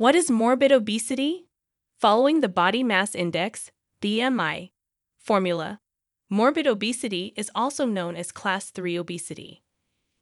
[0.00, 1.44] What is morbid obesity?
[1.98, 4.70] Following the body mass index, BMI,
[5.18, 5.80] formula,
[6.30, 9.62] morbid obesity is also known as class 3 obesity.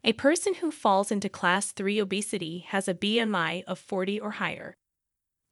[0.02, 4.74] A person who falls into class 3 obesity has a BMI of 40 or higher.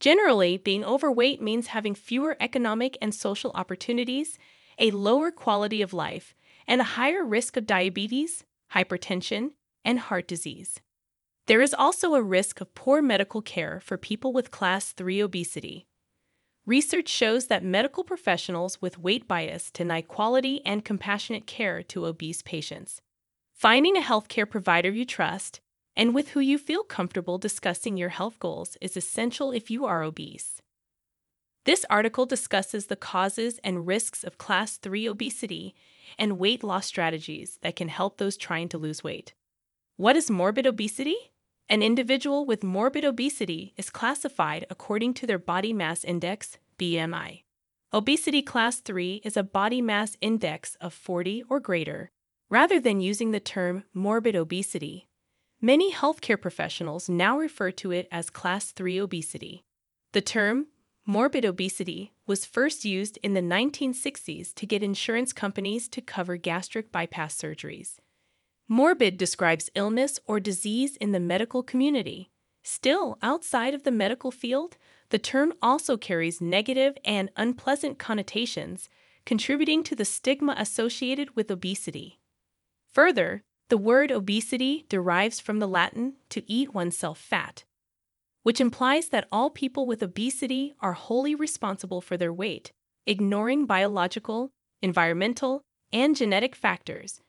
[0.00, 4.38] Generally, being overweight means having fewer economic and social opportunities,
[4.77, 6.35] a lower quality of life,
[6.67, 8.43] and a higher risk of diabetes,
[8.74, 9.51] hypertension,
[9.85, 10.81] and heart disease.
[11.47, 15.87] There is also a risk of poor medical care for people with class 3 obesity.
[16.66, 22.43] Research shows that medical professionals with weight bias deny quality and compassionate care to obese
[22.43, 23.01] patients.
[23.53, 25.61] Finding a healthcare provider you trust
[25.95, 30.03] and with who you feel comfortable discussing your health goals is essential if you are
[30.03, 30.61] obese.
[31.65, 35.77] This article discusses the causes and risks of class 3 obesity
[36.19, 39.33] and weight loss strategies that can help those trying to lose weight.
[39.97, 41.17] What is morbid obesity?
[41.69, 47.42] An individual with morbid obesity is classified according to their body mass index, BMI.
[47.92, 52.12] Obesity class 3 is a body mass index of 40 or greater.
[52.48, 55.09] Rather than using the term morbid obesity,
[55.61, 59.64] many healthcare professionals now refer to it as class 3 obesity.
[60.12, 60.69] The term
[61.05, 66.92] morbid obesity was first used in the 1960s to get insurance companies to cover gastric
[66.92, 67.97] bypass surgeries.
[68.69, 72.31] Morbid describes illness or disease in the medical community.
[72.64, 74.77] Still, outside of the medical field,
[75.11, 78.89] the term also carries negative and unpleasant connotations,
[79.25, 82.19] contributing to the stigma associated with obesity.
[82.92, 87.62] Further, the word obesity derives from the Latin to eat oneself fat,
[88.42, 92.72] which implies that all people with obesity are wholly responsible for their weight,
[93.06, 94.50] ignoring biological,
[94.83, 97.20] environmental, and genetic factors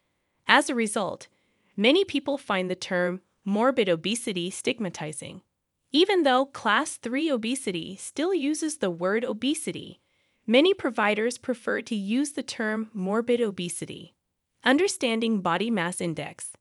[0.48, 1.28] as a result,
[1.76, 5.42] many people find the term morbid obesity stigmatizing.
[5.92, 10.02] Even though Class 3 obesity still uses the word obesity,
[10.46, 14.16] many providers prefer to use the term morbid obesity.
[14.64, 16.54] Understanding Body Mass Index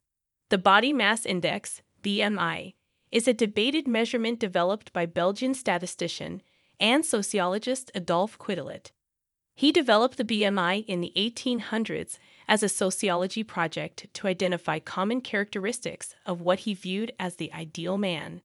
[0.49, 2.75] The Body Mass Index, BMI,
[3.11, 6.43] is a debated measurement developed by Belgian statistician
[6.79, 8.93] and sociologist Adolphe Quetelet.
[9.55, 16.15] He developed the BMI in the 1800s as a sociology project to identify common characteristics
[16.25, 18.43] of what he viewed as the ideal man.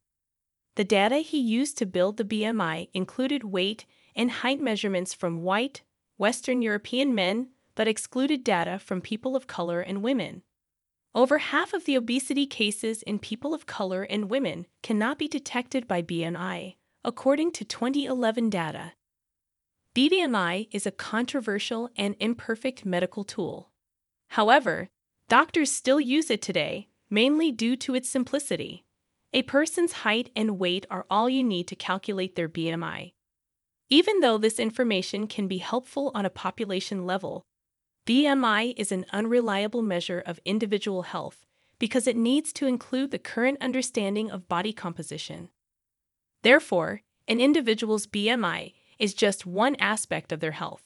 [0.75, 3.85] The data he used to build the BMI included weight
[4.15, 5.81] and height measurements from white,
[6.17, 10.43] Western European men, but excluded data from people of color and women.
[11.13, 15.87] Over half of the obesity cases in people of color and women cannot be detected
[15.87, 18.93] by BMI, according to 2011 data.
[19.93, 23.70] BMI is a controversial and imperfect medical tool.
[24.31, 24.87] However,
[25.27, 28.85] doctors still use it today, mainly due to its simplicity.
[29.33, 33.11] A person's height and weight are all you need to calculate their BMI.
[33.89, 37.43] Even though this information can be helpful on a population level,
[38.07, 41.45] BMI is an unreliable measure of individual health
[41.77, 45.49] because it needs to include the current understanding of body composition.
[46.41, 50.83] Therefore, an individual's BMI is just one aspect of their health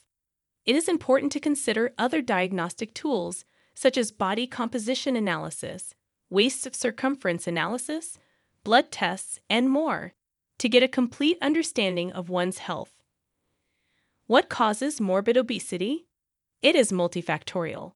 [0.66, 3.46] it is important to consider other diagnostic tools
[3.76, 5.94] such as body composition analysis,
[6.30, 8.18] waist circumference analysis,
[8.64, 10.14] blood tests, and more
[10.58, 12.94] to get a complete understanding of one's health.
[14.28, 16.08] What causes morbid obesity?
[16.62, 17.94] It is multifactorial,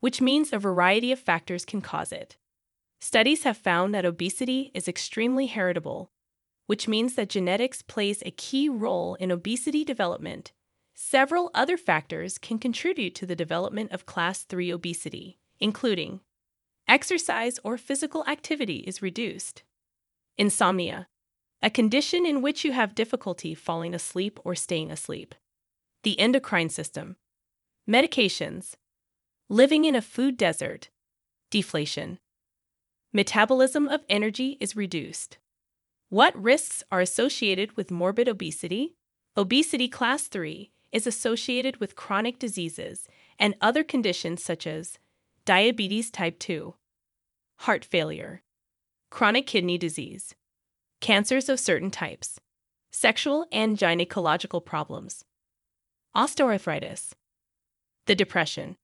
[0.00, 2.36] which means a variety of factors can cause it.
[3.00, 6.12] Studies have found that obesity is extremely heritable,
[6.66, 10.52] which means that genetics plays a key role in obesity development
[10.94, 16.20] Several other factors can contribute to the development of class 3 obesity, including
[16.88, 19.62] exercise or physical activity is reduced,
[20.36, 21.08] insomnia,
[21.62, 25.34] a condition in which you have difficulty falling asleep or staying asleep,
[26.02, 27.16] the endocrine system,
[27.88, 28.74] medications,
[29.48, 30.90] living in a food desert,
[31.50, 32.18] deflation,
[33.12, 35.38] metabolism of energy is reduced.
[36.08, 38.96] What risks are associated with morbid obesity?
[39.36, 43.08] Obesity class 3 is associated with chronic diseases
[43.38, 44.98] and other conditions such as
[45.44, 46.74] diabetes type 2,
[47.60, 48.42] heart failure,
[49.10, 50.34] chronic kidney disease,
[51.00, 52.38] cancers of certain types,
[52.92, 55.24] sexual and gynecological problems,
[56.14, 57.12] osteoarthritis,
[58.06, 58.76] the depression,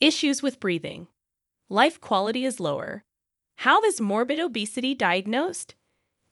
[0.00, 1.06] issues with breathing,
[1.68, 3.04] life quality is lower.
[3.56, 5.74] How is morbid obesity diagnosed?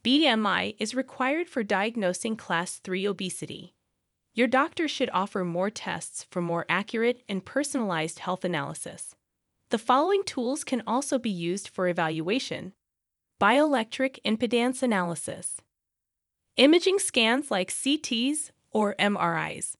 [0.02, 3.75] BMI is required for diagnosing class 3 obesity.
[4.32, 9.17] Your doctor should offer more tests for more accurate and personalized health analysis.
[9.71, 12.73] The following tools can also be used for evaluation
[13.41, 15.62] bioelectric impedance analysis,
[16.56, 19.77] imaging scans like CTs or MRIs,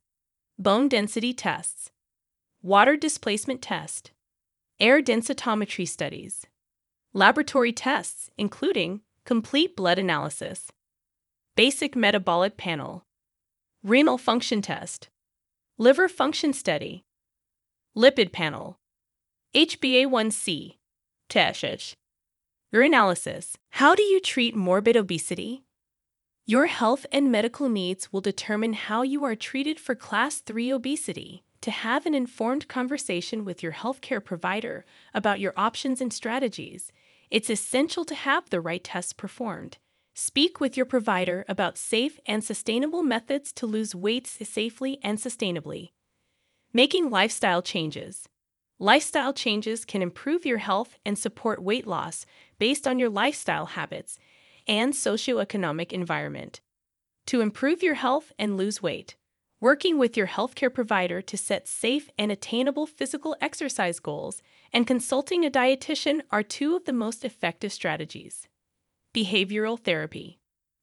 [0.59, 1.91] bone density tests,
[2.63, 4.13] water displacement test,
[4.81, 6.47] air densitometry studies,
[7.13, 10.73] laboratory tests including complete blood analysis,
[11.55, 13.05] basic metabolic panel,
[13.83, 15.09] renal function test,
[15.79, 17.05] liver function study,
[17.97, 18.79] lipid panel,
[19.55, 20.77] HbA1c,
[21.29, 21.97] test,
[22.75, 23.55] urinalysis.
[23.71, 25.65] How do you treat morbid obesity?
[26.47, 31.45] Your health and medical needs will determine how you are treated for class 3 obesity.
[31.63, 36.91] To have an informed conversation with your healthcare provider about your options and strategies,
[37.31, 39.77] it's essential to have the right tests performed.
[40.23, 45.93] Speak with your provider about safe and sustainable methods to lose weight safely and sustainably.
[46.75, 48.29] Making lifestyle changes.
[48.79, 52.27] Lifestyle changes can improve your health and support weight loss
[52.59, 54.19] based on your lifestyle habits
[54.69, 56.61] and socioeconomic environment.
[57.29, 59.17] To improve your health and lose weight,
[59.59, 65.47] working with your healthcare provider to set safe and attainable physical exercise goals, and consulting
[65.47, 68.50] a dietitian are two of the most effective strategies.
[69.13, 70.39] Behavioral therapy.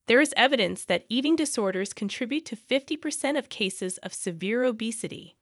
[0.08, 5.38] There is evidence that eating disorders contribute to 50% of cases of severe obesity.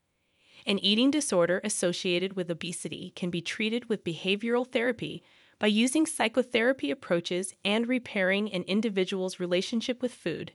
[0.64, 5.24] An eating disorder associated with obesity can be treated with behavioral therapy
[5.58, 10.52] by using psychotherapy approaches and repairing an individual's relationship with food.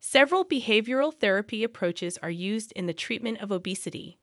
[0.00, 4.18] Several behavioral therapy approaches are used in the treatment of obesity,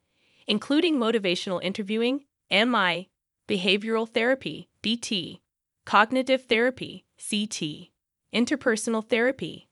[0.45, 3.09] including motivational interviewing, MI,
[3.47, 5.41] behavioral therapy, BT,
[5.85, 7.89] cognitive therapy, CT,
[8.33, 9.69] interpersonal therapy,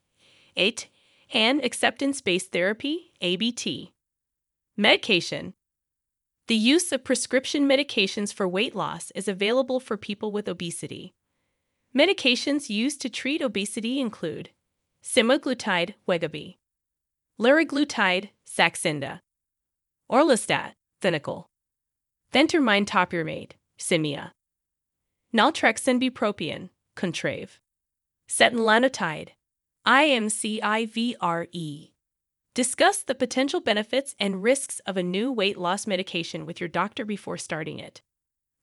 [0.56, 0.88] 8.
[1.34, 3.92] and acceptance based therapy, ABT.
[4.78, 5.54] Medication
[6.50, 11.13] the use of prescription medications for weight loss is available for people with obesity.
[11.96, 14.50] Medications used to treat obesity include
[15.04, 16.56] semaglutide Wegovy,
[17.40, 19.19] liraglutide Saxenda,
[20.12, 20.72] orlistat
[21.04, 21.45] Xenical,
[22.34, 24.31] phentermine topiramate Symia,
[25.31, 27.60] naltrexone bupropion Contrave,
[28.28, 29.30] setmelanotide
[29.88, 31.52] IMCIVREE.
[32.54, 37.06] Discuss the potential benefits and risks of a new weight loss medication with your doctor
[37.06, 38.02] before starting it.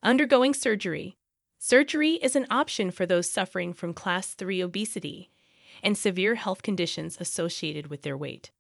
[0.03, 1.17] Undergoing surgery.
[1.59, 5.31] Surgery is an option for those suffering from class 3 obesity
[5.83, 8.51] and severe health conditions associated with their weight.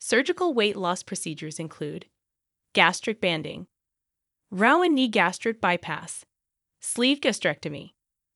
[0.00, 2.06] Surgical weight loss procedures include
[2.72, 3.68] gastric banding,
[4.50, 6.24] Roux-en-Y gastric bypass,
[6.80, 7.92] sleeve gastrectomy.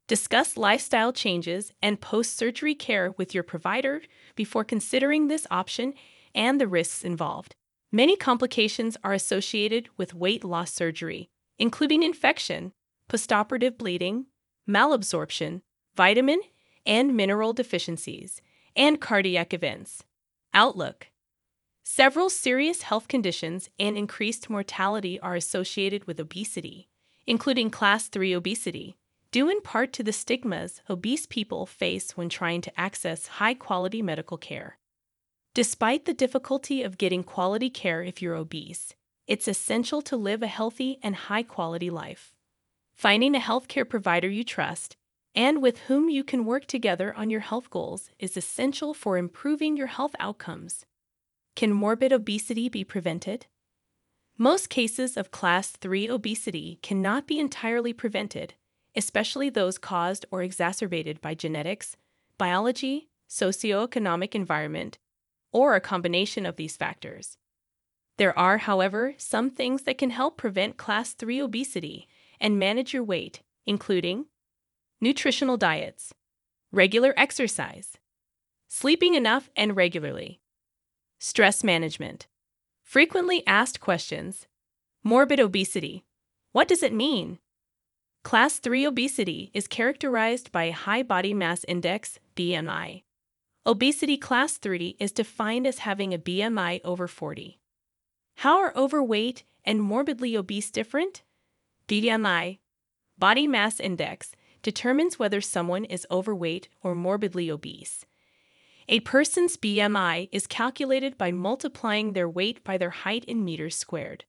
[0.08, 4.02] Discuss lifestyle changes and post surgery care with your provider
[4.36, 5.94] before considering this option
[6.34, 7.56] and the risks involved.
[7.90, 12.72] Many complications are associated with weight loss surgery, including infection,
[13.10, 14.26] postoperative bleeding,
[14.68, 15.62] malabsorption,
[15.96, 16.40] vitamin
[16.84, 18.40] and mineral deficiencies,
[18.76, 20.04] and cardiac events.
[20.54, 21.08] Outlook
[21.82, 26.88] Several serious health conditions and increased mortality are associated with obesity,
[27.26, 28.96] including class 3 obesity,
[29.30, 34.02] due in part to the stigmas obese people face when trying to access high quality
[34.02, 34.78] medical care.
[35.54, 38.94] Despite the difficulty of getting quality care if you're obese,
[39.26, 42.34] it's essential to live a healthy and high quality life.
[42.94, 44.96] Finding a healthcare provider you trust
[45.34, 49.76] and with whom you can work together on your health goals is essential for improving
[49.76, 50.86] your health outcomes.
[51.54, 53.46] Can morbid obesity be prevented?
[54.38, 58.54] Most cases of class 3 obesity cannot be entirely prevented,
[58.96, 61.96] especially those caused or exacerbated by genetics,
[62.38, 64.98] biology, socioeconomic environment,
[65.52, 67.36] or a combination of these factors.
[68.18, 72.08] There are, however, some things that can help prevent class 3 obesity
[72.40, 74.26] and manage your weight, including
[75.00, 76.14] nutritional diets,
[76.72, 77.98] regular exercise,
[78.68, 80.40] sleeping enough and regularly,
[81.18, 82.26] stress management,
[82.82, 84.46] frequently asked questions,
[85.02, 86.04] morbid obesity.
[86.52, 87.38] What does it mean?
[88.26, 93.04] Class 3 obesity is characterized by a high body mass index, BMI,
[93.64, 97.60] Obesity class 3 is defined as having a BMI over 40.
[98.38, 101.22] How are overweight and morbidly obese different?
[101.86, 102.58] BMI,
[103.16, 108.04] body mass index, determines whether someone is overweight or morbidly obese.
[108.88, 114.24] A person's BMI is calculated by multiplying their weight by their height in meters squared.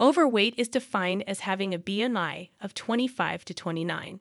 [0.00, 4.20] Overweight is defined as having a BMI of 25 to 29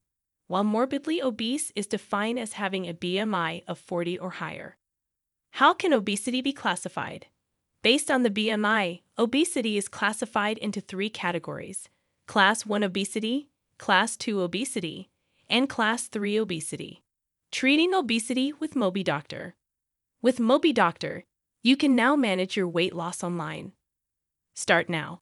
[0.53, 4.77] while morbidly obese is defined as having a BMI of 40 or higher.
[5.53, 7.27] How can obesity be classified?
[7.81, 11.89] Based on the BMI, obesity is classified into three categories
[12.27, 15.09] Class 1 obesity, Class 2 obesity,
[15.49, 17.01] and Class 3 obesity.
[17.51, 19.53] Treating obesity with MobiDoctor.
[20.21, 21.25] With Mobi Doctor,
[21.61, 23.73] you can now manage your weight loss online.
[24.55, 25.11] Start now.